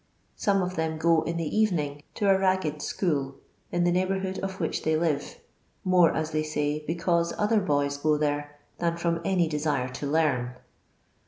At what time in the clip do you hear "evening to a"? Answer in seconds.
1.55-2.35